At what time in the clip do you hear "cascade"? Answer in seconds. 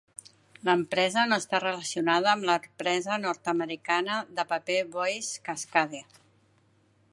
5.51-6.05